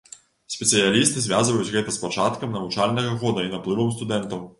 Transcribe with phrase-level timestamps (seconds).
[0.53, 4.41] Спецыялісты звязваюць гэта з пачаткам навучальнага года і наплывам студэнтаў.